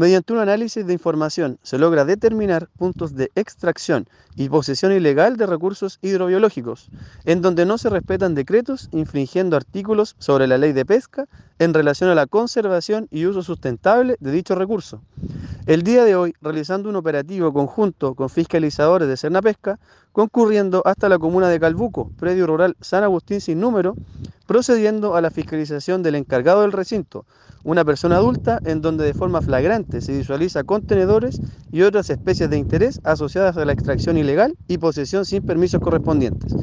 [0.00, 5.44] Mediante un análisis de información se logra determinar puntos de extracción y posesión ilegal de
[5.44, 6.88] recursos hidrobiológicos,
[7.26, 11.26] en donde no se respetan decretos infringiendo artículos sobre la ley de pesca
[11.58, 15.02] en relación a la conservación y uso sustentable de dicho recurso.
[15.66, 19.78] El día de hoy, realizando un operativo conjunto con fiscalizadores de Cernapesca,
[20.12, 23.94] concurriendo hasta la comuna de Calbuco, predio rural San Agustín sin número,
[24.50, 27.24] procediendo a la fiscalización del encargado del recinto,
[27.62, 32.56] una persona adulta en donde de forma flagrante se visualiza contenedores y otras especies de
[32.58, 36.56] interés asociadas a la extracción ilegal y posesión sin permisos correspondientes.